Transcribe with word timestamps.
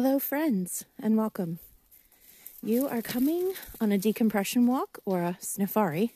Hello, 0.00 0.20
friends, 0.20 0.84
and 1.02 1.16
welcome. 1.16 1.58
You 2.62 2.86
are 2.86 3.02
coming 3.02 3.54
on 3.80 3.90
a 3.90 3.98
decompression 3.98 4.64
walk 4.64 5.00
or 5.04 5.22
a 5.22 5.36
sniffari 5.42 6.10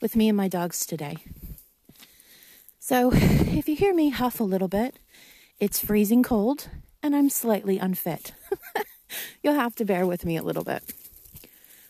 with 0.00 0.16
me 0.16 0.30
and 0.30 0.36
my 0.38 0.48
dogs 0.48 0.86
today. 0.86 1.18
So, 2.80 3.10
if 3.12 3.68
you 3.68 3.76
hear 3.76 3.94
me 3.94 4.08
huff 4.08 4.40
a 4.40 4.44
little 4.44 4.68
bit, 4.68 5.00
it's 5.60 5.78
freezing 5.78 6.22
cold 6.22 6.70
and 7.02 7.14
I'm 7.14 7.28
slightly 7.28 7.76
unfit. 7.76 8.32
You'll 9.42 9.52
have 9.52 9.74
to 9.74 9.84
bear 9.84 10.06
with 10.06 10.24
me 10.24 10.38
a 10.38 10.42
little 10.42 10.64
bit. 10.64 10.94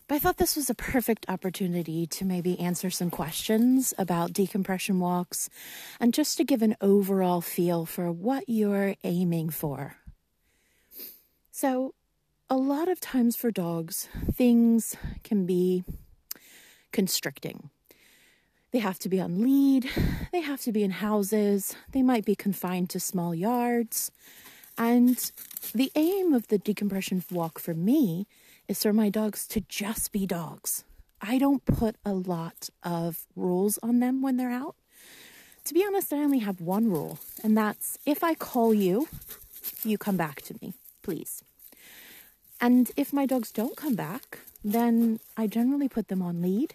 But 0.08 0.16
I 0.16 0.18
thought 0.18 0.38
this 0.38 0.56
was 0.56 0.68
a 0.68 0.74
perfect 0.74 1.26
opportunity 1.28 2.08
to 2.08 2.24
maybe 2.24 2.58
answer 2.58 2.90
some 2.90 3.08
questions 3.08 3.94
about 3.96 4.32
decompression 4.32 4.98
walks 4.98 5.48
and 6.00 6.12
just 6.12 6.38
to 6.38 6.44
give 6.44 6.62
an 6.62 6.76
overall 6.80 7.40
feel 7.40 7.86
for 7.86 8.10
what 8.10 8.48
you're 8.48 8.96
aiming 9.04 9.50
for. 9.50 9.98
So, 11.58 11.94
a 12.50 12.56
lot 12.58 12.86
of 12.86 13.00
times 13.00 13.34
for 13.34 13.50
dogs, 13.50 14.10
things 14.30 14.94
can 15.24 15.46
be 15.46 15.84
constricting. 16.92 17.70
They 18.72 18.80
have 18.80 18.98
to 18.98 19.08
be 19.08 19.22
on 19.22 19.40
lead, 19.40 19.88
they 20.32 20.42
have 20.42 20.60
to 20.64 20.70
be 20.70 20.84
in 20.84 20.90
houses, 20.90 21.74
they 21.92 22.02
might 22.02 22.26
be 22.26 22.34
confined 22.34 22.90
to 22.90 23.00
small 23.00 23.34
yards. 23.34 24.10
And 24.76 25.16
the 25.74 25.90
aim 25.94 26.34
of 26.34 26.48
the 26.48 26.58
decompression 26.58 27.24
walk 27.30 27.58
for 27.58 27.72
me 27.72 28.26
is 28.68 28.82
for 28.82 28.92
my 28.92 29.08
dogs 29.08 29.46
to 29.46 29.62
just 29.62 30.12
be 30.12 30.26
dogs. 30.26 30.84
I 31.22 31.38
don't 31.38 31.64
put 31.64 31.96
a 32.04 32.12
lot 32.12 32.68
of 32.82 33.24
rules 33.34 33.78
on 33.82 34.00
them 34.00 34.20
when 34.20 34.36
they're 34.36 34.50
out. 34.50 34.76
To 35.64 35.72
be 35.72 35.82
honest, 35.86 36.12
I 36.12 36.18
only 36.18 36.40
have 36.40 36.60
one 36.60 36.90
rule, 36.90 37.18
and 37.42 37.56
that's 37.56 37.96
if 38.04 38.22
I 38.22 38.34
call 38.34 38.74
you, 38.74 39.08
you 39.84 39.96
come 39.96 40.18
back 40.18 40.42
to 40.42 40.54
me, 40.60 40.74
please. 41.02 41.42
And 42.60 42.90
if 42.96 43.12
my 43.12 43.26
dogs 43.26 43.52
don't 43.52 43.76
come 43.76 43.94
back, 43.94 44.40
then 44.64 45.20
I 45.36 45.46
generally 45.46 45.88
put 45.88 46.08
them 46.08 46.22
on 46.22 46.42
lead. 46.42 46.74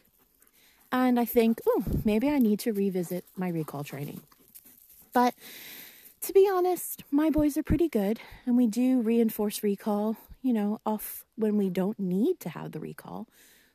And 0.91 1.19
I 1.19 1.25
think, 1.25 1.59
oh, 1.65 1.83
maybe 2.03 2.29
I 2.29 2.37
need 2.37 2.59
to 2.59 2.73
revisit 2.73 3.25
my 3.35 3.47
recall 3.47 3.83
training. 3.83 4.21
But 5.13 5.33
to 6.21 6.33
be 6.33 6.49
honest, 6.51 7.03
my 7.11 7.29
boys 7.29 7.57
are 7.57 7.63
pretty 7.63 7.87
good, 7.87 8.19
and 8.45 8.57
we 8.57 8.67
do 8.67 9.01
reinforce 9.01 9.63
recall 9.63 10.17
you 10.41 10.53
know, 10.53 10.79
off 10.85 11.23
when 11.35 11.57
we 11.57 11.69
don't 11.69 11.99
need 11.99 12.39
to 12.39 12.49
have 12.49 12.71
the 12.71 12.79
recall. 12.79 13.27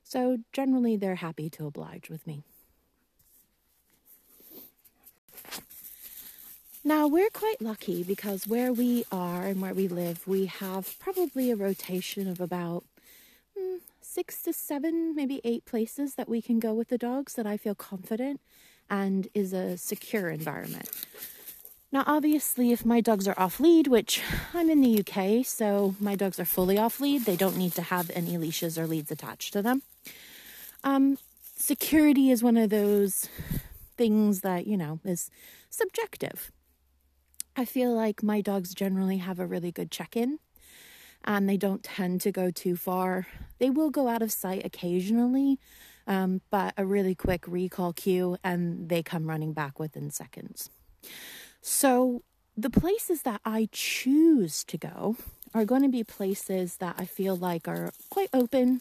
So 0.03 0.39
generally, 0.53 0.97
they're 0.97 1.17
happy 1.17 1.49
to 1.51 1.67
oblige 1.67 2.09
with 2.11 2.27
me. 2.27 2.43
Now, 6.87 7.09
we're 7.09 7.31
quite 7.31 7.61
lucky 7.61 8.05
because 8.05 8.47
where 8.47 8.73
we 8.73 9.05
are 9.11 9.43
and 9.43 9.61
where 9.61 9.75
we 9.75 9.89
live, 9.89 10.25
we 10.25 10.47
have 10.47 10.97
probably 11.01 11.51
a 11.51 11.57
rotation 11.57 12.29
of 12.29 12.41
about 12.41 12.85
mm, 13.59 13.79
six 14.01 14.41
to 14.43 14.53
seven, 14.53 15.13
maybe 15.13 15.41
eight 15.43 15.65
places 15.65 16.15
that 16.15 16.29
we 16.29 16.41
can 16.41 16.61
go 16.61 16.73
with 16.75 16.87
the 16.87 16.97
dogs 16.97 17.35
that 17.35 17.45
I 17.45 17.57
feel 17.57 17.75
confident 17.75 18.41
and 18.89 19.27
is 19.35 19.53
a 19.53 19.77
secure 19.77 20.31
environment. 20.31 20.89
Now, 21.91 22.05
obviously, 22.07 22.71
if 22.71 22.87
my 22.87 23.01
dogs 23.01 23.27
are 23.27 23.35
off 23.37 23.59
lead, 23.59 23.89
which 23.89 24.23
I'm 24.55 24.71
in 24.71 24.81
the 24.81 25.01
UK, 25.01 25.45
so 25.45 25.97
my 25.99 26.15
dogs 26.15 26.39
are 26.39 26.45
fully 26.45 26.79
off 26.79 27.01
lead, 27.01 27.25
they 27.25 27.35
don't 27.35 27.57
need 27.57 27.73
to 27.73 27.83
have 27.83 28.13
any 28.15 28.39
leashes 28.39 28.79
or 28.79 28.87
leads 28.87 29.11
attached 29.11 29.53
to 29.55 29.61
them. 29.61 29.83
Um, 30.85 31.19
security 31.57 32.31
is 32.31 32.45
one 32.45 32.57
of 32.57 32.71
those 32.71 33.29
things 33.97 34.43
that, 34.43 34.69
you 34.69 34.77
know, 34.77 35.01
is 35.05 35.33
subjective. 35.69 36.53
I 37.57 37.65
feel 37.65 37.95
like 37.95 38.23
my 38.23 38.43
dogs 38.43 38.75
generally 38.75 39.17
have 39.17 39.39
a 39.39 39.47
really 39.47 39.73
good 39.73 39.91
check 39.91 40.15
in 40.15 40.39
and 41.25 41.49
they 41.49 41.57
don't 41.57 41.83
tend 41.83 42.21
to 42.21 42.31
go 42.31 42.51
too 42.51 42.77
far. 42.77 43.27
They 43.59 43.71
will 43.71 43.91
go 43.91 44.09
out 44.09 44.21
of 44.21 44.31
sight 44.31 44.65
occasionally, 44.65 45.59
um, 46.07 46.43
but 46.51 46.75
a 46.77 46.85
really 46.85 47.15
quick 47.15 47.45
recall 47.47 47.95
cue 47.95 48.37
and 48.45 48.91
they 48.91 49.03
come 49.03 49.27
running 49.27 49.55
back 49.55 49.79
within 49.79 50.11
seconds. 50.11 50.69
So, 51.63 52.23
the 52.59 52.71
places 52.71 53.23
that 53.23 53.41
I 53.45 53.69
choose 53.71 54.65
to 54.65 54.79
go 54.79 55.17
are 55.53 55.67
going 55.67 55.83
to 55.83 55.91
be 55.91 56.03
places 56.03 56.77
that 56.77 56.95
I 56.99 57.05
feel 57.05 57.37
like 57.37 57.69
are 57.69 57.93
quite 58.09 58.31
open. 58.33 58.81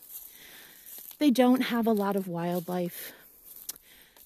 They 1.20 1.30
don't 1.30 1.62
have 1.64 1.86
a 1.86 1.92
lot 1.92 2.16
of 2.16 2.28
wildlife. 2.28 3.12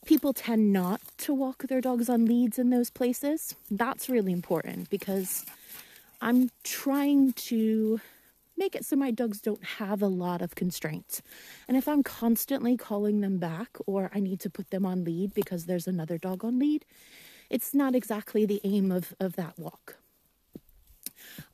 People 0.10 0.34
tend 0.34 0.74
not 0.74 1.02
to 1.20 1.36
walk 1.36 1.68
their 1.68 1.82
dogs 1.82 2.10
on 2.10 2.26
leads 2.26 2.58
in 2.58 2.72
those 2.72 2.90
places. 2.90 3.54
That's 3.70 4.10
really 4.10 4.32
important 4.32 4.90
because 4.90 5.46
I'm 6.20 6.50
trying 6.64 7.34
to 7.34 8.02
make 8.58 8.74
it 8.74 8.86
so 8.86 8.96
my 8.96 9.12
dogs 9.12 9.40
don't 9.40 9.64
have 9.64 10.02
a 10.02 10.08
lot 10.08 10.42
of 10.42 10.56
constraints. 10.56 11.22
And 11.68 11.78
if 11.78 11.88
I'm 11.88 12.02
constantly 12.02 12.76
calling 12.76 13.22
them 13.22 13.38
back 13.38 13.78
or 13.86 14.10
I 14.12 14.20
need 14.20 14.40
to 14.40 14.50
put 14.50 14.72
them 14.72 14.84
on 14.84 15.04
lead 15.04 15.36
because 15.36 15.68
there's 15.68 15.86
another 15.86 16.18
dog 16.18 16.44
on 16.44 16.58
lead, 16.58 16.86
it's 17.52 17.76
not 17.76 17.94
exactly 17.94 18.48
the 18.48 18.62
aim 18.64 18.92
of, 18.92 19.14
of 19.20 19.36
that 19.36 19.60
walk. 19.60 19.98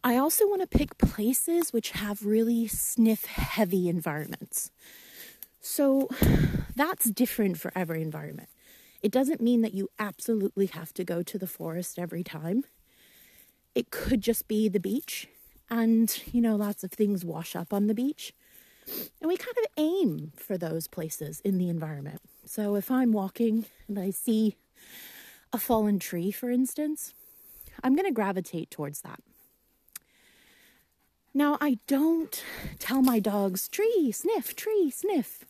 I 0.01 0.15
also 0.15 0.47
want 0.47 0.61
to 0.61 0.77
pick 0.77 0.97
places 0.97 1.73
which 1.73 1.91
have 1.91 2.25
really 2.25 2.67
sniff 2.67 3.25
heavy 3.25 3.89
environments. 3.89 4.71
So 5.65 6.07
that's 6.75 7.09
different 7.09 7.57
for 7.57 7.71
every 7.75 8.01
environment. 8.01 8.49
It 9.01 9.11
doesn't 9.11 9.41
mean 9.41 9.61
that 9.61 9.73
you 9.73 9.89
absolutely 9.97 10.67
have 10.67 10.93
to 10.93 11.03
go 11.03 11.23
to 11.23 11.37
the 11.39 11.47
forest 11.47 11.97
every 11.97 12.23
time. 12.23 12.63
It 13.73 13.89
could 13.89 14.21
just 14.21 14.47
be 14.47 14.69
the 14.69 14.79
beach, 14.79 15.27
and 15.69 16.21
you 16.31 16.39
know, 16.39 16.55
lots 16.55 16.83
of 16.83 16.91
things 16.91 17.25
wash 17.25 17.55
up 17.55 17.73
on 17.73 17.87
the 17.87 17.93
beach. 17.95 18.33
And 19.19 19.27
we 19.27 19.35
kind 19.37 19.57
of 19.57 19.65
aim 19.77 20.31
for 20.35 20.57
those 20.57 20.87
places 20.87 21.41
in 21.41 21.57
the 21.57 21.69
environment. 21.69 22.21
So 22.45 22.75
if 22.75 22.91
I'm 22.91 23.11
walking 23.11 23.65
and 23.87 23.97
I 23.97 24.11
see 24.11 24.57
a 25.51 25.57
fallen 25.57 25.97
tree, 25.97 26.29
for 26.29 26.51
instance, 26.51 27.15
I'm 27.83 27.95
going 27.95 28.05
to 28.05 28.13
gravitate 28.13 28.69
towards 28.69 29.01
that. 29.01 29.19
Now, 31.33 31.57
I 31.59 31.79
don't 31.87 32.43
tell 32.77 33.01
my 33.01 33.19
dogs, 33.19 33.67
tree, 33.67 34.11
sniff, 34.11 34.55
tree, 34.55 34.91
sniff. 34.91 35.43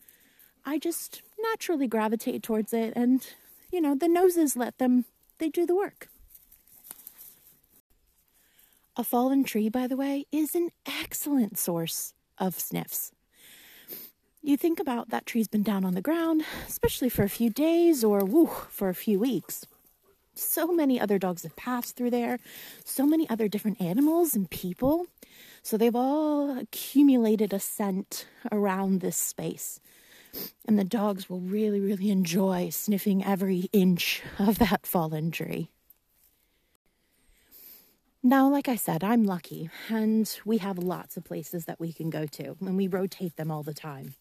I 0.66 0.78
just 0.78 1.22
naturally 1.40 1.86
gravitate 1.86 2.42
towards 2.42 2.72
it, 2.72 2.92
and, 2.94 3.26
you 3.72 3.80
know, 3.80 3.94
the 3.94 4.08
noses 4.08 4.56
let 4.56 4.78
them, 4.78 5.04
they 5.38 5.48
do 5.48 5.64
the 5.64 5.76
work. 5.76 6.08
A 8.96 9.04
fallen 9.04 9.44
tree, 9.44 9.68
by 9.68 9.86
the 9.86 9.96
way, 9.96 10.26
is 10.32 10.54
an 10.54 10.70
excellent 10.84 11.56
source 11.58 12.12
of 12.38 12.58
sniffs. 12.58 13.12
You 14.42 14.56
think 14.56 14.80
about 14.80 15.10
that 15.10 15.26
tree's 15.26 15.48
been 15.48 15.62
down 15.62 15.84
on 15.84 15.94
the 15.94 16.02
ground, 16.02 16.44
especially 16.68 17.08
for 17.08 17.22
a 17.22 17.28
few 17.28 17.48
days 17.48 18.04
or 18.04 18.24
woo, 18.24 18.46
for 18.68 18.88
a 18.88 18.94
few 18.94 19.18
weeks 19.18 19.66
so 20.38 20.66
many 20.66 21.00
other 21.00 21.18
dogs 21.18 21.42
have 21.42 21.56
passed 21.56 21.96
through 21.96 22.10
there, 22.10 22.38
so 22.84 23.06
many 23.06 23.28
other 23.28 23.48
different 23.48 23.80
animals 23.80 24.34
and 24.34 24.50
people. 24.50 25.06
So 25.62 25.76
they've 25.76 25.96
all 25.96 26.58
accumulated 26.58 27.52
a 27.52 27.58
scent 27.58 28.26
around 28.52 29.00
this 29.00 29.16
space. 29.16 29.80
And 30.66 30.78
the 30.78 30.84
dogs 30.84 31.30
will 31.30 31.40
really, 31.40 31.80
really 31.80 32.10
enjoy 32.10 32.70
sniffing 32.70 33.24
every 33.24 33.68
inch 33.72 34.22
of 34.38 34.58
that 34.58 34.86
fallen 34.86 35.30
tree. 35.30 35.70
Now, 38.22 38.48
like 38.48 38.68
I 38.68 38.74
said, 38.74 39.04
I'm 39.04 39.22
lucky, 39.22 39.70
and 39.88 40.28
we 40.44 40.58
have 40.58 40.78
lots 40.78 41.16
of 41.16 41.22
places 41.22 41.66
that 41.66 41.78
we 41.78 41.92
can 41.92 42.10
go 42.10 42.26
to, 42.26 42.56
and 42.60 42.76
we 42.76 42.88
rotate 42.88 43.36
them 43.36 43.52
all 43.52 43.62
the 43.62 43.72
time. 43.72 44.14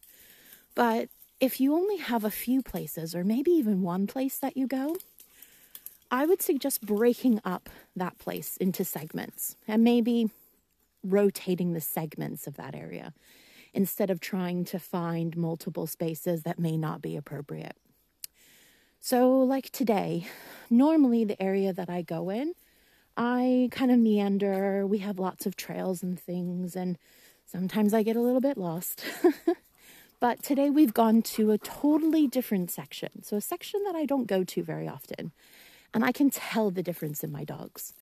But 0.75 1.09
if 1.39 1.59
you 1.59 1.73
only 1.73 1.97
have 1.97 2.23
a 2.23 2.29
few 2.29 2.61
places, 2.61 3.15
or 3.15 3.23
maybe 3.23 3.49
even 3.51 3.81
one 3.81 4.05
place 4.05 4.37
that 4.37 4.55
you 4.55 4.67
go, 4.67 4.95
I 6.11 6.25
would 6.25 6.41
suggest 6.41 6.85
breaking 6.85 7.41
up 7.43 7.69
that 7.95 8.19
place 8.19 8.57
into 8.57 8.85
segments 8.85 9.55
and 9.67 9.83
maybe 9.83 10.29
rotating 11.03 11.73
the 11.73 11.81
segments 11.81 12.47
of 12.47 12.57
that 12.57 12.75
area 12.75 13.13
instead 13.75 14.09
of 14.09 14.19
trying 14.19 14.65
to 14.65 14.79
find 14.79 15.37
multiple 15.37 15.85
spaces 15.85 16.43
that 16.43 16.57
may 16.57 16.77
not 16.77 17.01
be 17.01 17.15
appropriate. 17.15 17.75
So, 18.99 19.39
like 19.39 19.69
today, 19.69 20.25
normally 20.69 21.23
the 21.23 21.41
area 21.41 21.71
that 21.73 21.89
I 21.89 22.01
go 22.01 22.29
in, 22.31 22.53
I 23.15 23.69
kind 23.71 23.91
of 23.91 23.99
meander. 23.99 24.87
We 24.87 24.97
have 24.99 25.19
lots 25.19 25.45
of 25.45 25.55
trails 25.55 26.01
and 26.01 26.19
things, 26.19 26.75
and 26.75 26.97
sometimes 27.45 27.93
I 27.93 28.01
get 28.01 28.15
a 28.15 28.21
little 28.21 28.41
bit 28.41 28.57
lost. 28.57 29.05
but 30.19 30.41
today 30.41 30.71
we've 30.71 30.93
gone 30.93 31.21
to 31.21 31.51
a 31.51 31.59
totally 31.59 32.25
different 32.25 32.71
section. 32.71 33.21
So, 33.21 33.37
a 33.37 33.41
section 33.41 33.83
that 33.83 33.95
I 33.95 34.05
don't 34.05 34.25
go 34.25 34.43
to 34.43 34.63
very 34.63 34.87
often 34.87 35.31
and 35.95 36.03
I 36.03 36.11
can 36.11 36.29
tell 36.29 36.71
the 36.71 36.83
difference 36.83 37.23
in 37.23 37.31
my 37.31 37.45
dogs. 37.45 37.93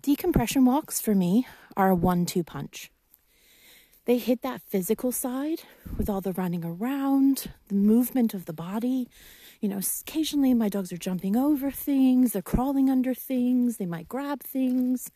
Decompression 0.00 0.64
walks 0.64 1.00
for 1.00 1.14
me 1.14 1.46
are 1.76 1.90
a 1.90 1.94
one 1.94 2.24
two 2.24 2.42
punch. 2.42 2.90
They 4.08 4.16
hit 4.16 4.40
that 4.40 4.62
physical 4.62 5.12
side 5.12 5.64
with 5.98 6.08
all 6.08 6.22
the 6.22 6.32
running 6.32 6.64
around, 6.64 7.50
the 7.68 7.74
movement 7.74 8.32
of 8.32 8.46
the 8.46 8.54
body. 8.54 9.06
You 9.60 9.68
know, 9.68 9.80
occasionally 10.00 10.54
my 10.54 10.70
dogs 10.70 10.90
are 10.94 10.96
jumping 10.96 11.36
over 11.36 11.70
things, 11.70 12.32
they're 12.32 12.40
crawling 12.40 12.88
under 12.88 13.12
things, 13.12 13.76
they 13.76 13.84
might 13.84 14.08
grab 14.08 14.42
things. 14.42 15.10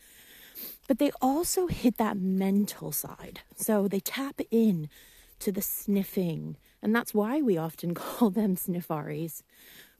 but 0.88 0.98
they 0.98 1.10
also 1.22 1.68
hit 1.68 1.96
that 1.96 2.18
mental 2.18 2.92
side. 2.92 3.40
So 3.56 3.88
they 3.88 4.00
tap 4.00 4.42
in 4.50 4.90
to 5.38 5.50
the 5.50 5.62
sniffing, 5.62 6.58
and 6.82 6.94
that's 6.94 7.14
why 7.14 7.40
we 7.40 7.56
often 7.56 7.94
call 8.02 8.28
them 8.28 8.56
sniffaris, 8.56 9.42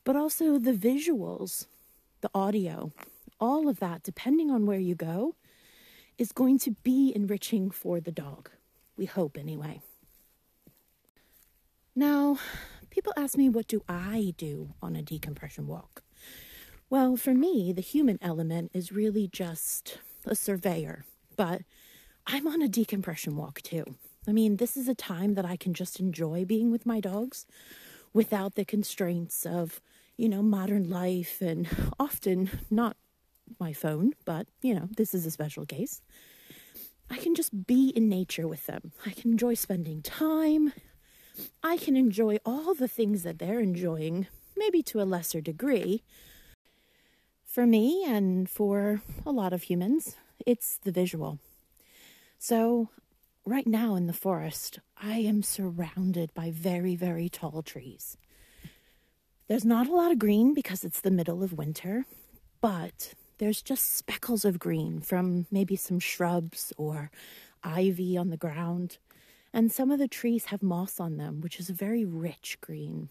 but 0.05 0.17
also 0.17 0.59
the 0.59 0.75
visuals, 0.75 1.65
the 2.21 2.31
audio, 2.35 2.93
all 3.41 3.71
of 3.71 3.81
that, 3.81 4.03
depending 4.03 4.51
on 4.51 4.67
where 4.67 4.79
you 4.79 4.95
go, 4.95 5.35
is 6.19 6.31
going 6.31 6.59
to 6.59 6.73
be 6.83 7.11
enriching 7.17 7.71
for 7.71 7.99
the 7.99 8.13
dog. 8.13 8.51
We 8.97 9.07
hope, 9.07 9.37
anyway. 9.39 9.81
Now, 11.95 12.39
people 12.91 13.13
ask 13.17 13.37
me, 13.37 13.49
what 13.49 13.69
do 13.69 13.83
I 13.89 14.35
do 14.37 14.75
on 14.81 14.97
a 14.97 15.03
decompression 15.03 15.67
walk? 15.67 16.03
Well, 16.89 17.17
for 17.17 17.35
me, 17.35 17.73
the 17.73 17.83
human 17.83 18.19
element 18.21 18.71
is 18.75 18.93
really 18.93 19.29
just 19.29 19.99
a 20.27 20.35
surveyor, 20.35 21.05
but 21.37 21.63
I'm 22.27 22.47
on 22.47 22.63
a 22.63 22.69
decompression 22.69 23.37
walk 23.37 23.63
too. 23.63 23.85
I 24.29 24.33
mean, 24.33 24.57
this 24.57 24.77
is 24.77 24.89
a 24.89 24.95
time 24.95 25.35
that 25.35 25.45
I 25.45 25.57
can 25.57 25.75
just 25.75 25.99
enjoy 25.99 26.45
being 26.45 26.71
with 26.71 26.87
my 26.87 27.01
dogs 27.01 27.47
without 28.13 28.55
the 28.55 28.65
constraints 28.65 29.45
of, 29.45 29.81
you 30.17 30.29
know, 30.29 30.43
modern 30.43 30.89
life 30.89 31.41
and 31.41 31.67
often 31.99 32.51
not 32.71 32.97
my 33.59 33.73
phone, 33.73 34.13
but, 34.25 34.47
you 34.63 34.75
know, 34.75 34.89
this 34.97 35.15
is 35.15 35.27
a 35.27 35.31
special 35.31 35.67
case. 35.67 36.03
I 37.13 37.19
can 37.19 37.35
just 37.35 37.67
be 37.67 37.91
in 37.91 38.09
nature 38.09 38.49
with 38.49 38.65
them. 38.65 38.93
I 39.05 39.11
can 39.11 39.33
enjoy 39.33 39.53
spending 39.53 40.01
time. 40.01 40.73
I 41.63 41.77
can 41.77 41.95
enjoy 41.95 42.39
all 42.47 42.73
the 42.73 42.89
things 42.89 43.23
that 43.23 43.39
they're 43.39 43.61
enjoying, 43.61 44.29
maybe 44.57 44.83
to 44.85 45.03
a 45.03 45.05
lesser 45.05 45.43
degree. 45.43 46.03
For 47.45 47.67
me 47.67 48.03
and 48.07 48.49
for 48.49 49.03
a 49.27 49.31
lot 49.31 49.53
of 49.53 49.65
humans, 49.65 50.17
it's 50.47 50.79
the 50.79 50.91
visual. 50.91 51.39
So, 52.39 52.89
right 53.45 53.67
now 53.67 53.95
in 53.95 54.07
the 54.07 54.15
forest, 54.15 54.79
I 54.97 55.19
am 55.19 55.43
surrounded 55.43 56.33
by 56.33 56.51
very, 56.51 56.97
very 56.97 57.29
tall 57.29 57.63
trees. 57.63 58.17
There's 59.49 59.67
not 59.67 59.87
a 59.87 59.95
lot 59.95 60.13
of 60.13 60.19
green 60.19 60.55
because 60.55 60.83
it's 60.83 61.03
the 61.03 61.11
middle 61.11 61.43
of 61.43 61.53
winter, 61.53 62.07
but 62.63 63.13
there's 63.43 63.61
just 63.61 63.97
speckles 63.97 64.45
of 64.45 64.61
green 64.61 65.01
from 65.01 65.47
maybe 65.51 65.75
some 65.75 65.99
shrubs 65.99 66.73
or 66.77 67.11
ivy 67.65 68.17
on 68.17 68.31
the 68.31 68.37
ground. 68.37 68.99
And 69.53 69.73
some 69.73 69.91
of 69.91 69.99
the 69.99 70.07
trees 70.07 70.45
have 70.45 70.63
moss 70.63 71.01
on 71.01 71.17
them, 71.17 71.41
which 71.41 71.59
is 71.59 71.69
a 71.69 71.73
very 71.73 72.05
rich 72.05 72.57
green. 72.61 73.09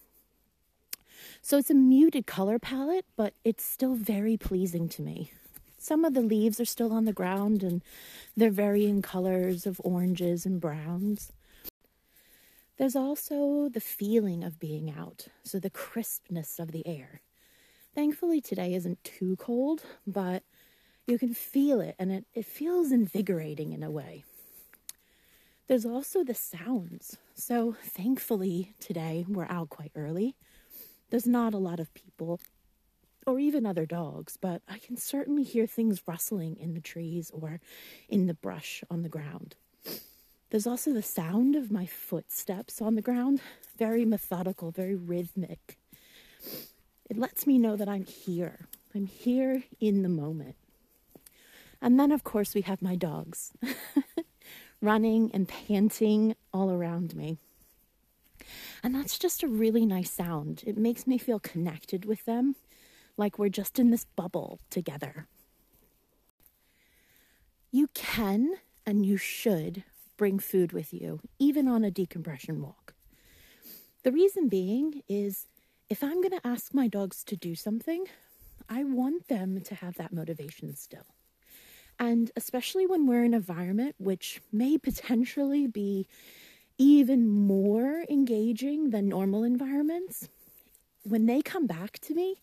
So 1.42 1.57
it's 1.57 1.69
a 1.69 1.74
muted 1.74 2.28
color 2.28 2.60
palette, 2.60 3.04
but 3.18 3.33
it's 3.44 3.66
still 3.66 3.95
very 3.95 4.38
pleasing 4.38 4.88
to 4.88 5.01
me. 5.01 5.33
Some 5.78 6.06
of 6.06 6.13
the 6.13 6.22
leaves 6.22 6.62
are 6.62 6.66
still 6.66 6.94
on 6.94 7.04
the 7.04 7.12
ground 7.12 7.62
and 7.62 7.81
they're 8.38 8.51
varying 8.51 9.01
colors 9.01 9.66
of 9.66 9.81
oranges 9.83 10.45
and 10.45 10.62
browns. 10.62 11.33
There's 12.78 12.95
also 12.95 13.68
the 13.68 13.81
feeling 13.81 14.45
of 14.45 14.62
being 14.62 14.95
out, 14.98 15.28
so 15.44 15.60
the 15.60 15.69
crispness 15.69 16.57
of 16.57 16.72
the 16.72 16.88
air. 16.88 17.19
Thankfully, 17.93 18.39
today 18.39 18.73
isn't 18.73 19.03
too 19.03 19.35
cold, 19.35 19.83
but 20.07 20.43
you 21.05 21.19
can 21.19 21.33
feel 21.33 21.81
it 21.81 21.95
and 21.99 22.11
it, 22.11 22.25
it 22.33 22.45
feels 22.45 22.91
invigorating 22.91 23.73
in 23.73 23.83
a 23.83 23.91
way. 23.91 24.23
There's 25.67 25.85
also 25.85 26.23
the 26.23 26.33
sounds. 26.33 27.17
So, 27.33 27.75
thankfully, 27.83 28.73
today 28.79 29.25
we're 29.27 29.45
out 29.45 29.69
quite 29.69 29.91
early. 29.95 30.35
There's 31.09 31.27
not 31.27 31.53
a 31.53 31.57
lot 31.57 31.79
of 31.79 31.93
people 31.93 32.39
or 33.27 33.39
even 33.39 33.65
other 33.65 33.85
dogs, 33.85 34.37
but 34.39 34.61
I 34.67 34.79
can 34.79 34.97
certainly 34.97 35.44
hear 35.44 35.67
things 35.67 36.01
rustling 36.07 36.57
in 36.57 36.73
the 36.73 36.81
trees 36.81 37.29
or 37.31 37.59
in 38.09 38.27
the 38.27 38.33
brush 38.33 38.83
on 38.89 39.03
the 39.03 39.09
ground. 39.09 39.55
There's 40.49 40.67
also 40.67 40.91
the 40.91 41.03
sound 41.03 41.55
of 41.55 41.71
my 41.71 41.85
footsteps 41.85 42.81
on 42.81 42.95
the 42.95 43.01
ground, 43.01 43.41
very 43.77 44.05
methodical, 44.05 44.71
very 44.71 44.95
rhythmic. 44.95 45.77
It 47.11 47.17
lets 47.17 47.45
me 47.45 47.57
know 47.57 47.75
that 47.75 47.89
I'm 47.89 48.05
here. 48.05 48.69
I'm 48.95 49.05
here 49.05 49.65
in 49.81 50.01
the 50.01 50.07
moment. 50.07 50.55
And 51.81 51.99
then, 51.99 52.09
of 52.09 52.23
course, 52.23 52.55
we 52.55 52.61
have 52.61 52.81
my 52.81 52.95
dogs 52.95 53.51
running 54.81 55.29
and 55.33 55.45
panting 55.45 56.37
all 56.53 56.71
around 56.71 57.13
me. 57.13 57.37
And 58.81 58.95
that's 58.95 59.19
just 59.19 59.43
a 59.43 59.49
really 59.49 59.85
nice 59.85 60.09
sound. 60.09 60.63
It 60.65 60.77
makes 60.77 61.05
me 61.05 61.17
feel 61.17 61.41
connected 61.41 62.05
with 62.05 62.23
them 62.23 62.55
like 63.17 63.37
we're 63.37 63.49
just 63.49 63.77
in 63.77 63.91
this 63.91 64.05
bubble 64.05 64.61
together. 64.69 65.27
You 67.73 67.89
can 67.93 68.53
and 68.85 69.05
you 69.05 69.17
should 69.17 69.83
bring 70.15 70.39
food 70.39 70.71
with 70.71 70.93
you, 70.93 71.19
even 71.39 71.67
on 71.67 71.83
a 71.83 71.91
decompression 71.91 72.61
walk. 72.61 72.93
The 74.03 74.13
reason 74.13 74.47
being 74.47 75.03
is 75.09 75.47
if 75.91 76.01
I'm 76.05 76.21
going 76.21 76.39
to 76.39 76.47
ask 76.47 76.73
my 76.73 76.88
dogs 76.88 77.21
to 77.25 77.35
do 77.35 77.53
something, 77.53 78.05
I 78.69 78.85
want 78.85 79.27
them 79.27 79.59
to 79.59 79.75
have 79.75 79.95
that 79.95 80.13
motivation 80.13 80.73
still. 80.73 81.05
And 81.99 82.31
especially 82.38 82.88
when 82.88 83.05
we're 83.05 83.25
in 83.25 83.33
an 83.33 83.41
environment 83.41 83.95
which 83.97 84.39
may 84.53 84.77
potentially 84.77 85.67
be 85.67 86.07
even 86.77 87.27
more 87.27 88.05
engaging 88.09 88.91
than 88.91 89.09
normal 89.09 89.43
environments, 89.43 90.29
when 91.03 91.25
they 91.25 91.41
come 91.41 91.67
back 91.67 91.99
to 91.99 92.15
me, 92.15 92.41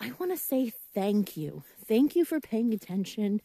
I 0.00 0.10
want 0.18 0.32
to 0.32 0.36
say 0.36 0.72
thank 0.92 1.36
you. 1.36 1.62
Thank 1.86 2.16
you 2.16 2.24
for 2.24 2.40
paying 2.40 2.74
attention. 2.74 3.40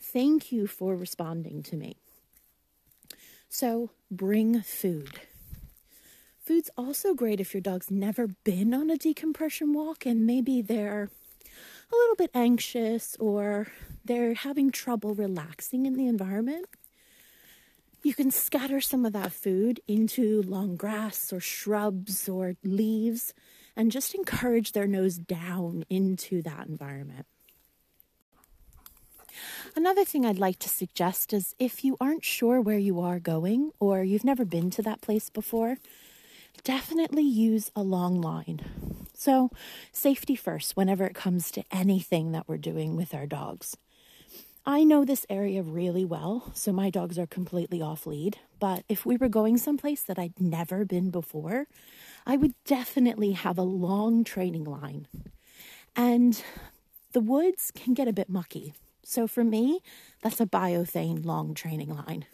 Thank 0.00 0.50
you 0.50 0.66
for 0.66 0.96
responding 0.96 1.62
to 1.64 1.76
me. 1.76 1.98
So 3.50 3.90
bring 4.10 4.62
food. 4.62 5.20
Food's 6.44 6.68
also 6.76 7.14
great 7.14 7.40
if 7.40 7.54
your 7.54 7.62
dog's 7.62 7.90
never 7.90 8.26
been 8.44 8.74
on 8.74 8.90
a 8.90 8.98
decompression 8.98 9.72
walk 9.72 10.04
and 10.04 10.26
maybe 10.26 10.60
they're 10.60 11.08
a 11.90 11.96
little 11.96 12.16
bit 12.16 12.30
anxious 12.34 13.16
or 13.18 13.68
they're 14.04 14.34
having 14.34 14.70
trouble 14.70 15.14
relaxing 15.14 15.86
in 15.86 15.94
the 15.94 16.06
environment. 16.06 16.66
You 18.02 18.12
can 18.12 18.30
scatter 18.30 18.82
some 18.82 19.06
of 19.06 19.14
that 19.14 19.32
food 19.32 19.80
into 19.88 20.42
long 20.42 20.76
grass 20.76 21.32
or 21.32 21.40
shrubs 21.40 22.28
or 22.28 22.56
leaves 22.62 23.32
and 23.74 23.90
just 23.90 24.14
encourage 24.14 24.72
their 24.72 24.86
nose 24.86 25.16
down 25.16 25.86
into 25.88 26.42
that 26.42 26.66
environment. 26.66 27.24
Another 29.74 30.04
thing 30.04 30.26
I'd 30.26 30.38
like 30.38 30.58
to 30.58 30.68
suggest 30.68 31.32
is 31.32 31.54
if 31.58 31.84
you 31.84 31.96
aren't 31.98 32.22
sure 32.22 32.60
where 32.60 32.78
you 32.78 33.00
are 33.00 33.18
going 33.18 33.72
or 33.80 34.04
you've 34.04 34.24
never 34.24 34.44
been 34.44 34.68
to 34.72 34.82
that 34.82 35.00
place 35.00 35.30
before, 35.30 35.78
definitely 36.62 37.22
use 37.22 37.70
a 37.74 37.82
long 37.82 38.20
line. 38.20 38.60
So, 39.14 39.50
safety 39.92 40.36
first 40.36 40.76
whenever 40.76 41.04
it 41.04 41.14
comes 41.14 41.50
to 41.52 41.64
anything 41.70 42.32
that 42.32 42.48
we're 42.48 42.58
doing 42.58 42.96
with 42.96 43.14
our 43.14 43.26
dogs. 43.26 43.76
I 44.66 44.82
know 44.82 45.04
this 45.04 45.26
area 45.28 45.62
really 45.62 46.06
well, 46.06 46.50
so 46.54 46.72
my 46.72 46.88
dogs 46.88 47.18
are 47.18 47.26
completely 47.26 47.82
off 47.82 48.06
lead. 48.06 48.38
But 48.58 48.84
if 48.88 49.04
we 49.04 49.18
were 49.18 49.28
going 49.28 49.58
someplace 49.58 50.02
that 50.02 50.18
I'd 50.18 50.40
never 50.40 50.86
been 50.86 51.10
before, 51.10 51.66
I 52.26 52.38
would 52.38 52.54
definitely 52.64 53.32
have 53.32 53.58
a 53.58 53.62
long 53.62 54.24
training 54.24 54.64
line. 54.64 55.06
And 55.94 56.42
the 57.12 57.20
woods 57.20 57.72
can 57.74 57.92
get 57.92 58.08
a 58.08 58.12
bit 58.12 58.30
mucky. 58.30 58.72
So 59.04 59.26
for 59.26 59.44
me, 59.44 59.80
that's 60.22 60.40
a 60.40 60.46
biothane 60.46 61.26
long 61.26 61.52
training 61.52 61.94
line. 61.94 62.24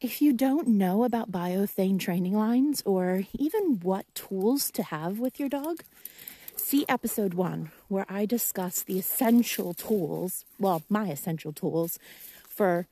If 0.00 0.22
you 0.22 0.32
don't 0.32 0.66
know 0.66 1.04
about 1.04 1.30
biothane 1.30 2.00
training 2.00 2.32
lines 2.32 2.82
or 2.86 3.24
even 3.38 3.80
what 3.82 4.06
tools 4.14 4.70
to 4.70 4.82
have 4.84 5.18
with 5.18 5.38
your 5.38 5.50
dog, 5.50 5.82
see 6.56 6.86
episode 6.88 7.34
one, 7.34 7.70
where 7.88 8.06
I 8.08 8.24
discuss 8.24 8.80
the 8.80 8.98
essential 8.98 9.74
tools, 9.74 10.46
well, 10.58 10.82
my 10.88 11.08
essential 11.08 11.52
tools 11.52 11.98
for 12.48 12.86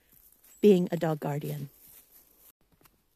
being 0.61 0.87
a 0.93 0.99
dog 0.99 1.19
guardian. 1.19 1.71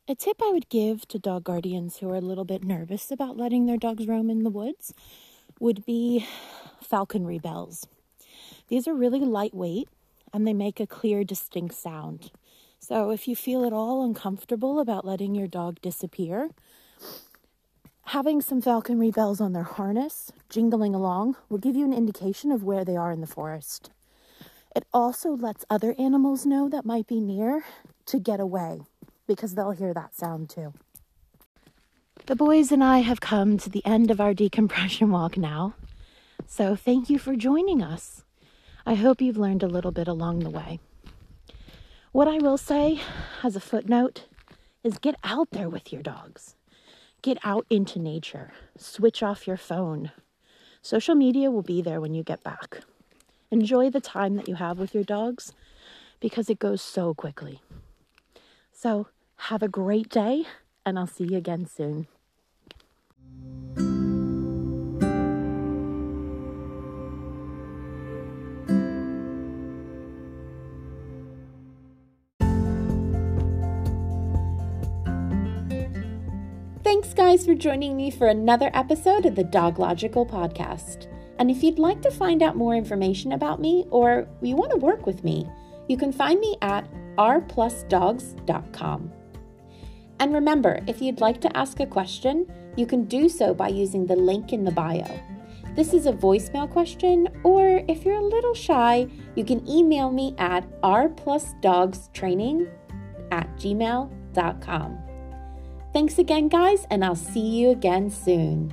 A 0.09 0.15
tip 0.15 0.41
I 0.43 0.51
would 0.51 0.71
give 0.71 1.07
to 1.09 1.19
dog 1.19 1.45
guardians 1.45 1.99
who 1.99 2.09
are 2.09 2.17
a 2.17 2.23
little 2.23 2.47
bit 2.47 2.65
nervous 2.65 3.11
about 3.11 3.37
letting 3.37 3.67
their 3.67 3.77
dogs 3.77 4.07
roam 4.07 4.31
in 4.31 4.43
the 4.43 4.49
woods 4.49 4.95
would 5.61 5.85
be 5.85 6.27
falconry 6.81 7.39
bells. 7.39 7.87
These 8.69 8.89
are 8.89 8.95
really 8.95 9.21
lightweight 9.21 9.91
and 10.33 10.47
they 10.47 10.55
make 10.55 10.81
a 10.81 10.87
clear, 10.87 11.25
distinct 11.25 11.75
sound. 11.75 12.31
So 12.83 13.11
if 13.11 13.29
you 13.29 13.37
feel 13.37 13.65
at 13.65 13.73
all 13.73 14.05
uncomfortable 14.05 14.81
about 14.81 15.05
letting 15.05 15.37
your 15.37 15.47
dog 15.47 15.81
disappear, 15.81 16.51
Having 18.07 18.43
some 18.43 18.61
falconry 18.61 19.11
bells 19.11 19.41
on 19.41 19.53
their 19.53 19.63
harness, 19.63 20.33
jingling 20.51 20.95
along, 20.95 21.37
will 21.49 21.59
give 21.59 21.77
you 21.77 21.85
an 21.85 21.95
indication 21.95 22.51
of 22.51 22.63
where 22.63 22.85
they 22.85 22.97
are 22.97 23.13
in 23.13 23.21
the 23.21 23.27
forest. 23.27 23.91
It 24.77 24.85
also 24.93 25.31
lets 25.31 25.65
other 25.71 25.95
animals 25.99 26.45
know 26.45 26.69
that 26.69 26.85
might 26.85 27.07
be 27.07 27.21
near 27.21 27.65
to 28.07 28.19
get 28.19 28.41
away 28.41 28.83
because 29.27 29.55
they'll 29.55 29.71
hear 29.71 29.95
that 29.95 30.15
sound 30.15 30.51
too. 30.51 30.75
The 32.27 32.37
boys 32.37 32.71
and 32.71 32.83
I 32.85 32.99
have 32.99 33.21
come 33.21 33.57
to 33.59 33.71
the 33.71 33.85
end 33.87 34.11
of 34.11 34.21
our 34.21 34.35
decompression 34.35 35.11
walk 35.11 35.39
now. 35.39 35.75
So 36.47 36.77
thank 36.77 37.09
you 37.09 37.19
for 37.19 37.35
joining 37.37 37.83
us. 37.83 38.25
I 38.85 38.95
hope 38.95 39.23
you've 39.23 39.39
learned 39.39 39.63
a 39.63 39.69
little 39.69 39.93
bit 39.93 40.09
along 40.09 40.41
the 40.41 40.51
way. 40.51 40.81
What 42.13 42.29
I 42.29 42.37
will 42.37 42.59
say 42.59 43.01
as 43.43 43.57
a 43.57 43.61
footnote 43.61 44.27
is 44.85 44.99
get 44.99 45.15
out 45.25 45.49
there 45.53 45.71
with 45.71 45.95
your 45.95 46.03
dogs. 46.03 46.57
Get 47.23 47.39
out 47.43 47.65
into 47.71 47.99
nature. 47.99 48.53
Switch 48.77 49.23
off 49.23 49.47
your 49.47 49.57
phone. 49.57 50.13
Social 50.83 51.15
media 51.15 51.51
will 51.51 51.63
be 51.63 51.81
there 51.81 52.03
when 52.03 52.13
you 52.13 52.23
get 52.23 52.45
back. 52.45 52.81
Enjoy 53.51 53.89
the 53.89 53.99
time 53.99 54.37
that 54.37 54.47
you 54.47 54.57
have 54.57 54.79
with 54.79 54.95
your 54.95 55.05
dogs 55.05 55.55
because 56.21 56.51
it 56.51 56.59
goes 56.59 56.83
so 56.83 57.15
quickly. 57.15 57.63
So, 58.73 59.09
have 59.49 59.63
a 59.63 59.69
great 59.69 60.11
day, 60.11 60.45
and 60.85 60.99
I'll 60.99 61.07
see 61.07 61.25
you 61.25 61.39
again 61.39 61.65
soon. 61.65 62.09
Thanks, 76.93 77.15
guys, 77.15 77.47
for 77.47 77.55
joining 77.55 77.97
me 77.97 78.11
for 78.11 78.27
another 78.27 78.71
episode 78.75 79.25
of 79.25 79.35
the 79.35 79.45
Dog 79.45 79.79
Logical 79.79 80.27
podcast. 80.27 81.07
And 81.39 81.51
if 81.51 81.63
you'd 81.63 81.79
like 81.79 82.03
to 82.03 82.11
find 82.11 82.43
out 82.43 82.55
more 82.55 82.77
information 82.77 83.33
about 83.33 83.63
me 83.63 83.87
or 83.89 84.29
you 84.43 84.57
want 84.57 84.73
to 84.73 84.77
work 84.77 85.07
with 85.07 85.25
me, 85.25 85.49
you 85.89 85.97
can 85.97 86.13
find 86.13 86.39
me 86.39 86.59
at 86.61 86.87
rplusdogs.com. 87.17 89.11
And 90.21 90.35
remember, 90.35 90.81
if 90.87 91.01
you'd 91.01 91.23
like 91.23 91.41
to 91.41 91.57
ask 91.57 91.81
a 91.81 91.87
question, 91.87 92.47
you 92.77 92.85
can 92.85 93.05
do 93.05 93.31
so 93.31 93.55
by 93.55 93.69
using 93.69 94.05
the 94.05 94.15
link 94.15 94.53
in 94.53 94.63
the 94.63 94.71
bio. 94.71 95.19
This 95.75 95.95
is 95.95 96.05
a 96.05 96.13
voicemail 96.13 96.71
question, 96.71 97.27
or 97.43 97.83
if 97.89 98.05
you're 98.05 98.17
a 98.17 98.23
little 98.23 98.53
shy, 98.53 99.09
you 99.35 99.47
can 99.47 99.67
email 99.67 100.11
me 100.11 100.35
at 100.37 100.71
rplusdogstraining 100.83 102.69
at 103.31 103.49
gmail.com. 103.57 105.02
Thanks 105.93 106.19
again, 106.19 106.49
guys, 106.49 106.87
and 106.91 107.05
I'll 107.05 107.15
see 107.15 107.41
you 107.41 107.71
again 107.71 108.11
soon. 108.11 108.73